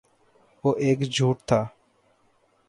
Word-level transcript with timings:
وہ 0.63 0.71
ایک 0.77 0.99
جھوٹ 1.11 1.37
تھا 1.47 1.61